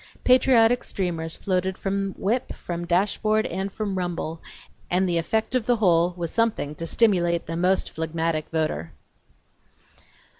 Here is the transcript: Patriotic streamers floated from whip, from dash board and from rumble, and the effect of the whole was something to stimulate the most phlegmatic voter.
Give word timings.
Patriotic 0.23 0.83
streamers 0.83 1.35
floated 1.35 1.77
from 1.77 2.15
whip, 2.17 2.55
from 2.55 2.87
dash 2.87 3.19
board 3.19 3.45
and 3.45 3.71
from 3.71 3.99
rumble, 3.99 4.41
and 4.89 5.07
the 5.07 5.19
effect 5.19 5.53
of 5.53 5.67
the 5.67 5.75
whole 5.75 6.15
was 6.17 6.31
something 6.31 6.73
to 6.73 6.87
stimulate 6.87 7.45
the 7.45 7.55
most 7.55 7.91
phlegmatic 7.91 8.49
voter. 8.49 8.93